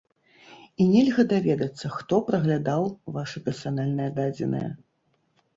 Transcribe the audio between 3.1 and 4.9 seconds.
вашы персанальныя дадзеныя.